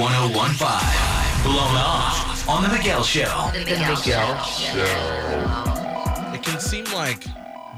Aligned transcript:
1015. 0.00 0.66
Blown 1.42 1.76
off 1.76 2.48
on 2.48 2.62
The 2.62 2.70
Miguel 2.70 3.02
Show. 3.02 3.50
The 3.52 3.58
Miguel 3.58 3.96
show. 3.96 4.72
It 6.32 6.42
can 6.42 6.58
seem 6.58 6.86
like 6.86 7.26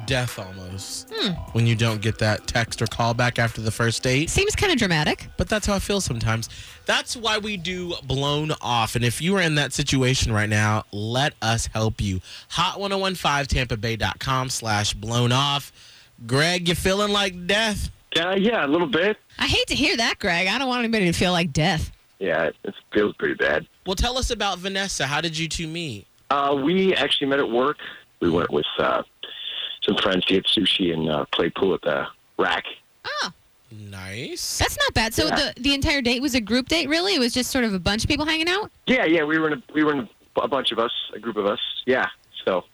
death 0.07 0.39
almost 0.39 1.13
hmm. 1.13 1.33
when 1.51 1.67
you 1.67 1.75
don't 1.75 2.01
get 2.01 2.21
that 2.21 2.47
text 2.47 2.81
or 2.81 2.87
call 2.87 3.13
back 3.13 3.41
after 3.41 3.61
the 3.61 3.73
first 3.73 4.05
date. 4.05 4.31
Seems 4.31 4.55
kind 4.55 4.71
of 4.73 4.79
dramatic. 4.79 5.27
But 5.37 5.49
that's 5.49 5.67
how 5.67 5.75
I 5.75 5.81
feel 5.81 6.01
sometimes. 6.01 6.49
That's 6.87 7.17
why 7.17 7.39
we 7.39 7.57
do 7.57 7.95
blown 8.05 8.53
off. 8.61 8.95
And 8.95 9.05
if 9.05 9.21
you 9.21 9.37
are 9.37 9.43
in 9.43 9.57
that 9.57 9.73
situation 9.73 10.33
right 10.33 10.49
now, 10.49 10.85
let 10.93 11.35
us 11.43 11.67
help 11.67 12.01
you. 12.01 12.21
Hot1015tampabay.com 12.53 14.49
slash 14.49 14.95
blown 14.95 15.33
off. 15.33 15.73
Greg, 16.25 16.69
you 16.69 16.77
feeling 16.77 17.13
like 17.13 17.49
death? 17.49 17.91
Yeah, 18.15 18.37
yeah, 18.37 18.65
a 18.65 18.69
little 18.69 18.87
bit. 18.87 19.17
I 19.41 19.49
hate 19.49 19.67
to 19.67 19.75
hear 19.75 19.97
that, 19.97 20.21
Greg. 20.21 20.47
I 20.47 20.57
don't 20.59 20.69
want 20.69 20.85
anybody 20.85 21.07
to 21.07 21.13
feel 21.13 21.33
like 21.33 21.53
death. 21.53 21.91
Yeah, 22.23 22.45
it, 22.45 22.57
it 22.63 22.75
feels 22.93 23.15
pretty 23.17 23.35
bad. 23.35 23.67
Well, 23.85 23.97
tell 23.97 24.17
us 24.17 24.31
about 24.31 24.59
Vanessa. 24.59 25.07
How 25.07 25.21
did 25.21 25.37
you 25.37 25.49
two 25.49 25.67
meet? 25.67 26.07
Uh, 26.31 26.57
we 26.65 26.95
actually 26.95 27.27
met 27.27 27.41
at 27.41 27.51
work. 27.51 27.79
We 28.21 28.31
went 28.31 28.51
with 28.53 28.65
uh, 28.79 29.03
some 29.83 29.97
friends 29.97 30.25
to 30.27 30.35
get 30.35 30.47
sushi 30.47 30.95
and 30.95 31.09
uh, 31.11 31.25
play 31.33 31.51
pool 31.51 31.75
at 31.75 31.83
the 31.83 32.07
rack. 32.39 32.65
Oh, 33.05 33.33
Nice. 33.73 34.59
that's 34.59 34.79
not 34.79 34.95
bad. 34.95 35.15
So 35.15 35.27
Yeah. 35.27 35.35
the 35.57 35.61
the 35.61 35.75
entire 35.75 36.01
date 36.03 36.23
was 36.23 36.35
a 36.35 36.41
group 36.41 36.69
date, 36.69 36.89
really? 36.89 37.15
It 37.15 37.19
was 37.19 37.35
just 37.35 37.51
sort 37.51 37.65
of 37.65 37.75
a 37.75 37.79
bunch 37.81 38.05
of 38.05 38.09
people 38.09 38.27
hanging 38.27 38.49
out? 38.49 38.71
Yeah, 38.87 39.05
yeah, 39.05 39.25
we 39.25 39.39
were 39.39 39.49
in 39.49 39.55
a, 39.59 39.63
we 39.75 39.83
were 39.83 39.93
in 39.93 40.09
a, 40.37 40.41
a 40.43 40.49
bunch 40.49 40.71
of 40.73 40.79
us, 40.79 40.93
a 41.15 41.19
group 41.19 41.37
of 41.37 41.47
us. 41.47 41.61
Yeah, 41.87 42.07
so 42.45 42.65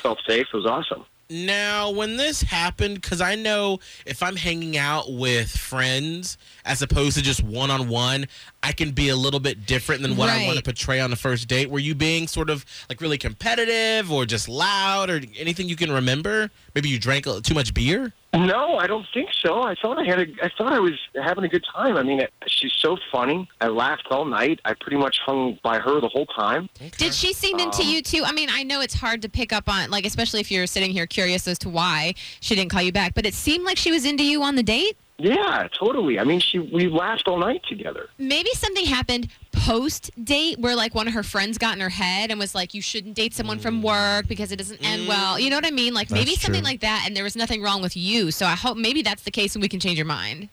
felt 0.00 0.18
safe. 0.26 0.46
It 0.52 0.56
was 0.56 0.66
awesome. 0.66 1.04
Now, 1.30 1.90
when 1.90 2.18
this 2.18 2.42
happened, 2.42 3.00
because 3.00 3.22
I 3.22 3.34
know 3.34 3.80
if 4.04 4.22
I'm 4.22 4.36
hanging 4.36 4.76
out 4.76 5.10
with 5.10 5.48
friends 5.50 6.36
as 6.66 6.82
opposed 6.82 7.16
to 7.16 7.22
just 7.22 7.42
one 7.42 7.70
on 7.70 7.88
one, 7.88 8.26
I 8.64 8.72
can 8.72 8.92
be 8.92 9.10
a 9.10 9.16
little 9.16 9.40
bit 9.40 9.66
different 9.66 10.00
than 10.00 10.16
what 10.16 10.30
I 10.30 10.46
want 10.46 10.56
to 10.56 10.64
portray 10.64 10.98
on 10.98 11.10
the 11.10 11.16
first 11.16 11.48
date. 11.48 11.68
Were 11.68 11.78
you 11.78 11.94
being 11.94 12.26
sort 12.26 12.48
of 12.48 12.64
like 12.88 13.02
really 13.02 13.18
competitive 13.18 14.10
or 14.10 14.24
just 14.24 14.48
loud 14.48 15.10
or 15.10 15.20
anything 15.38 15.68
you 15.68 15.76
can 15.76 15.92
remember? 15.92 16.50
Maybe 16.74 16.88
you 16.88 16.98
drank 16.98 17.26
too 17.42 17.52
much 17.52 17.74
beer? 17.74 18.14
No, 18.32 18.78
I 18.78 18.86
don't 18.86 19.06
think 19.12 19.28
so. 19.44 19.62
I 19.62 19.74
thought 19.74 19.98
I 19.98 20.04
had 20.04 20.18
a, 20.18 20.26
I 20.42 20.50
thought 20.56 20.72
I 20.72 20.80
was 20.80 20.94
having 21.14 21.44
a 21.44 21.48
good 21.48 21.64
time. 21.72 21.96
I 21.98 22.02
mean, 22.02 22.20
it, 22.20 22.32
she's 22.46 22.72
so 22.78 22.96
funny. 23.12 23.48
I 23.60 23.68
laughed 23.68 24.08
all 24.10 24.24
night. 24.24 24.60
I 24.64 24.72
pretty 24.74 24.96
much 24.96 25.18
hung 25.24 25.58
by 25.62 25.78
her 25.78 26.00
the 26.00 26.08
whole 26.08 26.26
time. 26.26 26.68
Did 26.96 27.14
she 27.14 27.32
seem 27.34 27.60
into 27.60 27.82
Um, 27.82 27.88
you 27.88 28.02
too? 28.02 28.22
I 28.24 28.32
mean, 28.32 28.48
I 28.50 28.62
know 28.64 28.80
it's 28.80 28.94
hard 28.94 29.22
to 29.22 29.28
pick 29.28 29.52
up 29.52 29.68
on, 29.68 29.90
like, 29.90 30.04
especially 30.06 30.40
if 30.40 30.50
you're 30.50 30.66
sitting 30.66 30.90
here 30.90 31.06
curious 31.06 31.46
as 31.46 31.58
to 31.60 31.68
why 31.68 32.14
she 32.40 32.56
didn't 32.56 32.70
call 32.70 32.82
you 32.82 32.92
back, 32.92 33.14
but 33.14 33.24
it 33.26 33.34
seemed 33.34 33.64
like 33.64 33.76
she 33.76 33.92
was 33.92 34.04
into 34.04 34.24
you 34.24 34.42
on 34.42 34.56
the 34.56 34.64
date. 34.64 34.96
Yeah, 35.18 35.68
totally. 35.72 36.18
I 36.18 36.24
mean, 36.24 36.40
she 36.40 36.58
we 36.58 36.88
laughed 36.88 37.28
all 37.28 37.38
night 37.38 37.62
together. 37.68 38.08
Maybe 38.18 38.50
something 38.54 38.84
happened 38.84 39.28
post 39.52 40.10
date 40.22 40.58
where, 40.58 40.74
like, 40.74 40.94
one 40.94 41.06
of 41.06 41.14
her 41.14 41.22
friends 41.22 41.56
got 41.56 41.74
in 41.74 41.80
her 41.80 41.88
head 41.88 42.30
and 42.30 42.38
was 42.38 42.54
like, 42.54 42.74
you 42.74 42.82
shouldn't 42.82 43.14
date 43.14 43.32
someone 43.32 43.58
from 43.58 43.80
mm. 43.80 43.84
work 43.84 44.26
because 44.26 44.50
it 44.50 44.56
doesn't 44.56 44.84
end 44.84 45.06
well. 45.06 45.38
You 45.38 45.50
know 45.50 45.56
what 45.56 45.66
I 45.66 45.70
mean? 45.70 45.94
Like, 45.94 46.10
maybe 46.10 46.32
That's 46.32 46.42
something 46.42 46.62
true. 46.62 46.70
like 46.70 46.80
that, 46.80 47.04
and 47.06 47.16
there 47.16 47.24
was 47.24 47.36
nothing 47.36 47.62
wrong 47.62 47.80
with 47.80 47.96
you. 47.96 48.30
So 48.30 48.44
I 48.44 48.54
hope 48.56 48.76
maybe 48.76 49.02
that's 49.02 49.22
the 49.22 49.30
case 49.30 49.54
and 49.54 49.62
we 49.62 49.68
can 49.68 49.80
change 49.80 49.98
your 49.98 50.06
mind. 50.06 50.48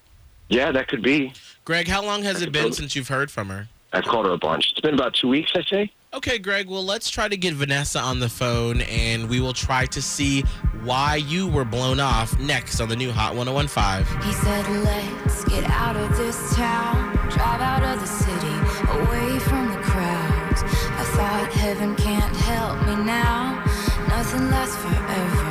Yeah, 0.49 0.71
that 0.71 0.87
could 0.87 1.01
be. 1.01 1.33
Greg, 1.65 1.87
how 1.87 2.03
long 2.03 2.23
has 2.23 2.41
I 2.41 2.45
it 2.45 2.51
been 2.51 2.63
suppose- 2.63 2.77
since 2.77 2.95
you've 2.95 3.07
heard 3.07 3.31
from 3.31 3.49
her? 3.49 3.67
I've 3.93 4.05
called 4.05 4.25
her 4.25 4.31
a 4.31 4.37
bunch. 4.37 4.71
It's 4.71 4.79
been 4.79 4.93
about 4.93 5.15
two 5.15 5.27
weeks, 5.27 5.51
I 5.53 5.63
say. 5.63 5.91
Okay, 6.13 6.39
Greg, 6.39 6.67
well, 6.67 6.83
let's 6.83 7.09
try 7.09 7.29
to 7.29 7.37
get 7.37 7.53
Vanessa 7.53 7.97
on 7.97 8.19
the 8.19 8.27
phone 8.27 8.81
and 8.81 9.29
we 9.29 9.39
will 9.39 9.53
try 9.53 9.85
to 9.85 10.01
see 10.01 10.41
why 10.83 11.15
you 11.15 11.47
were 11.47 11.63
blown 11.63 12.01
off 12.01 12.37
next 12.37 12.81
on 12.81 12.89
the 12.89 12.97
new 12.97 13.13
Hot 13.13 13.33
1015. 13.33 14.21
He 14.21 14.33
said, 14.33 14.67
Let's 14.83 15.45
get 15.45 15.63
out 15.69 15.95
of 15.95 16.17
this 16.17 16.53
town, 16.53 17.13
drive 17.29 17.61
out 17.61 17.83
of 17.83 18.01
the 18.01 18.07
city, 18.07 18.55
away 18.99 19.39
from 19.39 19.69
the 19.69 19.79
crowds. 19.83 20.63
I 20.63 21.05
thought 21.15 21.49
heaven 21.53 21.95
can't 21.95 22.35
help 22.35 22.85
me 22.85 23.05
now, 23.05 23.63
nothing 24.09 24.51
lasts 24.51 24.75
forever. 24.83 25.50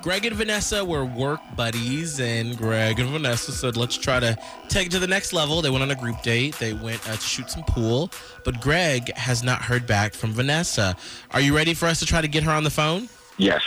Greg 0.03 0.25
and 0.25 0.35
Vanessa 0.35 0.85
were 0.85 1.05
work 1.05 1.41
buddies, 1.55 2.19
and 2.19 2.57
Greg 2.57 2.99
and 2.99 3.09
Vanessa 3.11 3.53
said, 3.53 3.77
let's 3.77 3.97
try 3.97 4.19
to 4.19 4.37
take 4.69 4.89
it 4.89 4.91
to 4.93 4.99
the 4.99 5.07
next 5.07 5.33
level. 5.33 5.63
They 5.63 5.71
went 5.71 5.83
on 5.83 5.93
a 5.93 5.95
group 5.95 6.21
date. 6.23 6.57
They 6.57 6.73
went 6.73 7.09
uh, 7.09 7.13
to 7.13 7.21
shoot 7.21 7.51
some 7.51 7.63
pool, 7.65 8.11
but 8.45 8.61
Greg 8.61 9.15
has 9.17 9.45
not 9.45 9.63
heard 9.63 9.87
back 9.87 10.15
from 10.15 10.33
Vanessa. 10.33 10.97
Are 11.31 11.41
you 11.41 11.55
ready 11.55 11.75
for 11.75 11.87
us 11.87 12.01
to 12.01 12.07
try 12.07 12.21
to 12.21 12.29
get 12.29 12.43
her 12.43 12.51
on 12.51 12.65
the 12.65 12.71
phone? 12.71 13.09
Yes. 13.37 13.63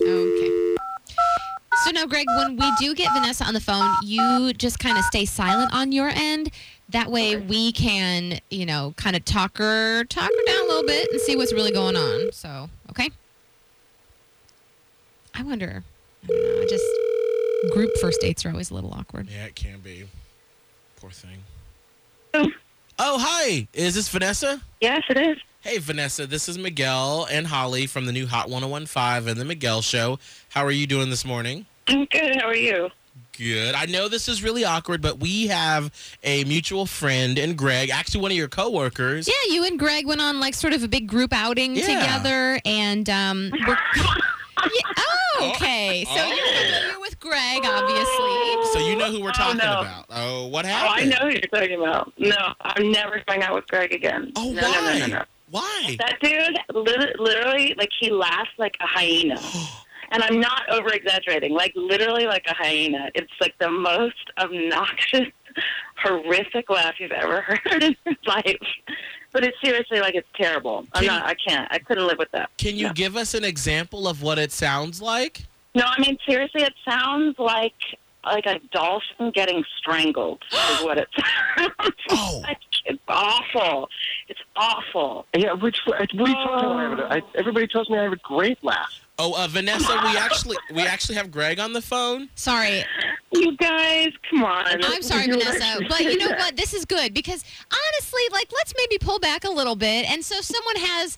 Okay. 0.00 0.76
So 1.84 1.90
now, 1.90 2.06
Greg, 2.06 2.26
when 2.38 2.56
we 2.56 2.72
do 2.78 2.94
get 2.94 3.12
Vanessa 3.12 3.44
on 3.44 3.54
the 3.54 3.60
phone, 3.60 3.90
you 4.02 4.52
just 4.52 4.78
kind 4.78 4.98
of 4.98 5.04
stay 5.04 5.24
silent 5.24 5.74
on 5.74 5.92
your 5.92 6.08
end. 6.08 6.50
That 6.90 7.10
way, 7.10 7.36
we 7.36 7.72
can, 7.72 8.38
you 8.50 8.64
know, 8.64 8.94
kind 8.96 9.16
of 9.16 9.24
talk 9.24 9.58
her, 9.58 10.04
talk 10.04 10.30
her 10.30 10.52
down 10.52 10.64
a 10.64 10.68
little 10.68 10.86
bit 10.86 11.10
and 11.10 11.20
see 11.20 11.36
what's 11.36 11.52
really 11.52 11.72
going 11.72 11.96
on. 11.96 12.30
So, 12.32 12.70
okay. 12.90 13.10
I 15.34 15.42
wonder. 15.42 15.82
I 16.22 16.26
don't 16.28 16.42
know. 16.42 16.62
I 16.62 16.66
just 16.68 16.84
group 17.72 17.90
first 18.00 18.20
dates 18.20 18.46
are 18.46 18.50
always 18.50 18.70
a 18.70 18.74
little 18.74 18.92
awkward. 18.92 19.28
Yeah, 19.28 19.46
it 19.46 19.56
can 19.56 19.80
be. 19.80 20.04
Poor 20.96 21.10
thing. 21.10 21.38
Hello. 22.32 22.50
Oh, 22.98 23.18
hi. 23.20 23.68
Is 23.74 23.94
this 23.94 24.08
Vanessa? 24.08 24.62
Yes, 24.80 25.02
it 25.10 25.18
is. 25.18 25.38
Hey, 25.60 25.78
Vanessa. 25.78 26.26
This 26.26 26.48
is 26.48 26.56
Miguel 26.56 27.26
and 27.30 27.48
Holly 27.48 27.86
from 27.86 28.06
the 28.06 28.12
new 28.12 28.26
Hot 28.26 28.48
1015 28.48 29.28
and 29.28 29.40
the 29.40 29.44
Miguel 29.44 29.82
Show. 29.82 30.18
How 30.50 30.64
are 30.64 30.70
you 30.70 30.86
doing 30.86 31.10
this 31.10 31.24
morning? 31.24 31.66
I'm 31.88 32.06
good. 32.06 32.36
How 32.36 32.46
are 32.46 32.56
you? 32.56 32.90
Good. 33.38 33.74
I 33.74 33.84
know 33.86 34.08
this 34.08 34.28
is 34.28 34.42
really 34.42 34.64
awkward, 34.64 35.02
but 35.02 35.18
we 35.20 35.48
have 35.48 35.92
a 36.22 36.44
mutual 36.44 36.86
friend 36.86 37.38
and 37.38 37.56
Greg, 37.56 37.90
actually 37.90 38.22
one 38.22 38.30
of 38.30 38.36
your 38.36 38.48
coworkers. 38.48 39.28
Yeah, 39.28 39.52
you 39.52 39.64
and 39.64 39.78
Greg 39.78 40.06
went 40.06 40.22
on 40.22 40.40
like 40.40 40.54
sort 40.54 40.72
of 40.72 40.82
a 40.82 40.88
big 40.88 41.06
group 41.06 41.32
outing 41.34 41.76
Yeah. 41.76 41.82
together, 41.86 42.60
and 42.64 43.08
um. 43.10 43.50
we're- 43.52 43.76
Yeah, 44.64 44.80
oh, 44.98 45.52
okay. 45.54 46.04
So 46.06 46.12
Oh. 46.16 46.26
you're 46.34 46.46
familiar 46.46 47.00
with 47.00 47.20
Greg, 47.20 47.60
obviously. 47.64 48.72
So 48.72 48.88
you 48.88 48.96
know 48.96 49.12
who 49.12 49.22
we're 49.22 49.32
talking 49.32 49.58
no. 49.58 49.80
about. 49.80 50.06
Oh, 50.10 50.46
what 50.46 50.64
happened? 50.64 51.12
Oh, 51.12 51.16
I 51.18 51.20
know 51.20 51.28
who 51.30 51.34
you're 51.34 51.60
talking 51.60 51.78
about. 51.78 52.12
No, 52.18 52.54
I'm 52.62 52.90
never 52.90 53.22
going 53.28 53.42
out 53.42 53.54
with 53.54 53.66
Greg 53.68 53.92
again. 53.92 54.32
Oh, 54.34 54.50
no, 54.52 54.62
why? 54.62 54.70
No, 54.72 54.98
no, 54.98 54.98
no, 54.98 55.18
no. 55.18 55.24
Why? 55.50 55.96
That 55.98 56.16
dude, 56.22 56.58
literally, 56.74 57.74
like 57.76 57.90
he 58.00 58.10
laughs 58.10 58.50
like 58.58 58.76
a 58.80 58.86
hyena. 58.86 59.38
And 60.10 60.22
I'm 60.22 60.40
not 60.40 60.62
over 60.70 60.90
exaggerating. 60.92 61.52
Like 61.52 61.72
literally, 61.74 62.26
like 62.26 62.44
a 62.48 62.54
hyena. 62.54 63.10
It's 63.14 63.32
like 63.40 63.54
the 63.58 63.70
most 63.70 64.30
obnoxious, 64.38 65.28
horrific 66.02 66.68
laugh 66.70 66.94
you've 66.98 67.12
ever 67.12 67.40
heard 67.64 67.82
in 67.82 67.96
your 68.04 68.14
life. 68.26 68.56
But 69.32 69.44
it's 69.44 69.56
seriously 69.62 70.00
like 70.00 70.14
it's 70.14 70.28
terrible. 70.34 70.86
I'm 70.92 71.04
Can- 71.04 71.18
not. 71.18 71.26
I 71.26 71.34
can't. 71.34 71.68
I 71.70 71.78
couldn't 71.78 72.06
live 72.06 72.18
with 72.18 72.30
that. 72.32 72.50
Can 72.58 72.76
you 72.76 72.88
No. 72.88 72.92
give 72.92 73.16
us 73.16 73.34
an 73.34 73.44
example 73.44 74.08
of 74.08 74.22
what 74.22 74.38
it 74.38 74.52
sounds 74.52 75.02
like? 75.02 75.42
No, 75.74 75.84
I 75.84 76.00
mean 76.00 76.16
seriously, 76.26 76.62
it 76.62 76.74
sounds 76.88 77.38
like 77.38 77.74
like 78.24 78.46
a 78.46 78.58
dolphin 78.72 79.30
getting 79.32 79.62
strangled 79.78 80.42
is 80.52 80.82
what 80.82 80.98
it 80.98 81.08
sounds 81.56 81.94
Oh. 82.10 82.40
like. 82.42 82.58
It's 82.86 82.98
awful. 83.08 83.88
It's 84.28 84.40
awful. 84.56 85.24
Yeah, 85.36 85.52
which 85.52 85.78
what 85.86 86.00
are 86.00 86.06
you 86.10 86.24
talking 86.34 86.92
about? 86.94 87.12
I, 87.12 87.22
everybody 87.36 87.66
tells 87.68 87.88
me 87.88 87.98
I 87.98 88.02
have 88.04 88.12
a 88.12 88.16
great 88.16 88.62
laugh. 88.64 88.90
Oh, 89.18 89.34
uh, 89.42 89.46
Vanessa, 89.48 89.92
we 90.04 90.16
actually 90.18 90.56
we 90.74 90.82
actually 90.82 91.14
have 91.14 91.30
Greg 91.30 91.58
on 91.60 91.72
the 91.72 91.80
phone. 91.80 92.28
Sorry, 92.34 92.84
You 93.32 93.56
guys, 93.56 94.08
come 94.28 94.44
on. 94.44 94.66
I'm 94.84 95.00
sorry, 95.02 95.26
You 95.26 95.38
Vanessa, 95.38 95.80
but 95.88 96.00
you 96.00 96.18
know 96.18 96.28
that. 96.28 96.38
what? 96.38 96.56
This 96.56 96.74
is 96.74 96.84
good 96.84 97.14
because 97.14 97.44
honestly, 97.72 98.20
like, 98.32 98.48
let's 98.54 98.74
maybe 98.76 98.98
pull 98.98 99.18
back 99.18 99.44
a 99.44 99.50
little 99.50 99.76
bit. 99.76 100.10
And 100.10 100.22
so, 100.24 100.40
someone 100.42 100.76
has 100.76 101.16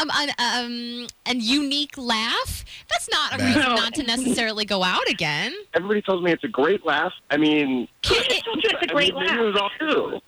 um, 0.00 0.10
an, 0.14 0.30
um, 0.38 1.06
a 1.26 1.34
unique 1.34 1.96
laugh. 1.98 2.64
That's 2.88 3.08
not 3.10 3.34
a 3.34 3.38
Bad. 3.38 3.46
reason 3.56 3.62
No. 3.70 3.74
not 3.74 3.94
to 3.94 4.02
necessarily 4.04 4.64
go 4.64 4.84
out 4.84 5.08
again. 5.08 5.52
Everybody 5.74 6.02
tells 6.02 6.22
me 6.22 6.30
it's 6.30 6.44
a 6.44 6.48
great 6.48 6.86
laugh. 6.86 7.12
I 7.30 7.38
mean, 7.38 7.88
Can 8.02 8.18
I 8.18 8.36
it- 8.36 8.44
told 8.44 8.62
you 8.62 8.70
it's 8.72 8.82
a 8.82 8.90
I 8.90 8.94
great 8.94 9.14
mean, 9.14 9.24
maybe 9.26 9.38
it 9.40 9.44
was 9.44 9.54
laugh 9.54 9.62
off 9.64 9.72
too. 9.80 10.20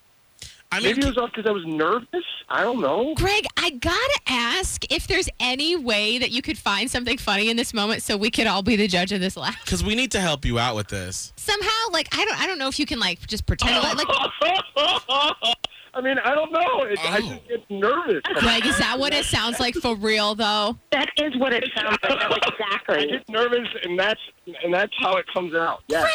I 0.74 0.80
mean, 0.80 0.88
maybe 0.88 1.02
it 1.02 1.06
was 1.06 1.18
off 1.18 1.30
because 1.32 1.48
I 1.48 1.52
was 1.52 1.64
nervous. 1.64 2.24
I 2.48 2.62
don't 2.62 2.80
know. 2.80 3.14
Greg, 3.14 3.44
I 3.56 3.70
gotta 3.70 4.20
ask 4.26 4.90
if 4.92 5.06
there's 5.06 5.28
any 5.38 5.76
way 5.76 6.18
that 6.18 6.32
you 6.32 6.42
could 6.42 6.58
find 6.58 6.90
something 6.90 7.16
funny 7.16 7.48
in 7.48 7.56
this 7.56 7.72
moment 7.72 8.02
so 8.02 8.16
we 8.16 8.28
could 8.28 8.48
all 8.48 8.62
be 8.62 8.74
the 8.74 8.88
judge 8.88 9.12
of 9.12 9.20
this 9.20 9.36
laugh. 9.36 9.56
because 9.64 9.84
we 9.84 9.94
need 9.94 10.10
to 10.12 10.20
help 10.20 10.44
you 10.44 10.58
out 10.58 10.74
with 10.74 10.88
this. 10.88 11.32
Somehow, 11.36 11.70
like 11.92 12.08
I 12.12 12.24
don't, 12.24 12.40
I 12.40 12.46
don't 12.48 12.58
know 12.58 12.66
if 12.66 12.80
you 12.80 12.86
can 12.86 12.98
like 12.98 13.24
just 13.26 13.46
pretend. 13.46 13.76
Like, 13.84 14.08
like 14.08 15.56
I 15.96 16.00
mean, 16.00 16.18
I 16.24 16.34
don't 16.34 16.50
know. 16.52 16.82
It, 16.82 16.98
I 17.00 17.18
Oh. 17.18 17.20
just 17.28 17.46
get 17.48 17.70
nervous. 17.70 18.20
Greg, 18.40 18.66
is 18.66 18.76
that 18.78 18.98
what 18.98 19.14
it 19.14 19.24
sounds 19.24 19.60
like 19.60 19.74
for 19.76 19.94
real 19.94 20.34
though? 20.34 20.76
That 20.92 21.08
is 21.16 21.34
what 21.36 21.52
it 21.52 21.64
sounds 21.76 21.96
like. 22.02 22.12
exactly. 22.12 22.34
I 22.34 22.36
exactly. 22.48 23.06
get 23.06 23.28
nervous, 23.28 23.68
and 23.84 23.96
that's 23.98 24.20
and 24.62 24.74
that's 24.74 24.92
how 25.00 25.16
it 25.16 25.26
comes 25.32 25.54
out. 25.54 25.82
Yeah. 25.88 26.04
I 26.06 26.08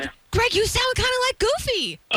mean, 0.00 0.10
Greg, 0.32 0.54
you 0.54 0.66
sound 0.66 0.94
kind 0.96 1.08
of 1.08 1.20
like 1.28 1.38
Goofy. 1.38 2.00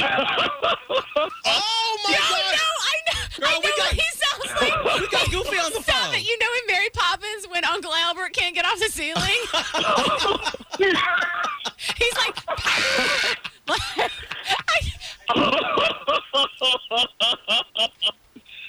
Oh 1.18 1.98
my 2.08 2.12
No, 2.12 2.18
god! 2.18 2.52
no, 2.52 2.68
I 2.82 2.84
know, 3.08 3.22
Girl, 3.40 3.50
I 3.50 3.52
we 3.60 3.64
know 3.70 3.76
got- 3.78 3.86
what 3.86 3.94
he 3.94 4.10
sounds 4.14 4.52
like. 4.62 4.76
We 5.02 5.08
got 5.10 5.26
Goofy 5.32 5.58
on 5.58 5.72
the 5.74 5.82
Stop 5.82 5.96
phone. 6.06 6.16
it! 6.16 6.22
You 6.28 6.36
know 6.40 6.52
in 6.62 6.68
Mary 6.74 6.90
Poppins 6.94 7.48
when 7.50 7.64
Uncle 7.66 7.94
Albert 7.94 8.34
can't 8.34 8.54
get 8.56 8.66
off 8.66 8.80
the 8.80 8.90
ceiling, 8.90 9.22
he's 11.98 12.16
like, 12.18 12.36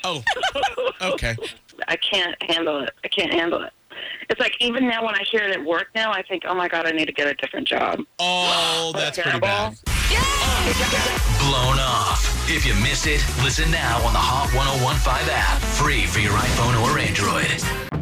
Oh, 0.06 0.22
okay. 1.02 1.34
I 1.88 1.96
can't 1.96 2.40
handle 2.42 2.80
it. 2.80 2.90
I 3.02 3.08
can't 3.08 3.32
handle 3.32 3.62
it. 3.62 3.72
It's 4.30 4.38
like 4.38 4.54
even 4.60 4.86
now 4.86 5.04
when 5.04 5.14
I 5.16 5.22
hear 5.28 5.42
it 5.42 5.50
at 5.50 5.64
work 5.64 5.88
now, 5.94 6.12
I 6.12 6.22
think, 6.22 6.44
oh 6.46 6.54
my 6.54 6.68
god, 6.68 6.86
I 6.86 6.90
need 6.92 7.06
to 7.06 7.12
get 7.12 7.26
a 7.26 7.34
different 7.34 7.66
job. 7.66 8.00
Oh, 8.20 8.92
that's 8.94 9.16
pretty 9.18 9.30
Terrible. 9.40 9.48
bad. 9.48 9.74
Blown 11.40 11.78
off. 11.80 12.48
If 12.48 12.64
you 12.64 12.74
missed 12.74 13.06
it, 13.08 13.24
listen 13.42 13.68
now 13.72 13.96
on 14.06 14.12
the 14.12 14.20
Hot 14.20 14.48
1015 14.54 15.28
app. 15.34 15.60
Free 15.60 16.06
for 16.06 16.20
your 16.20 16.34
iPhone 16.34 16.80
or 16.84 16.98
Android. 16.98 17.95